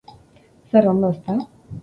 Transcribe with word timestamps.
Zer 0.71 0.89
ondo, 0.93 1.13
ezta? 1.17 1.37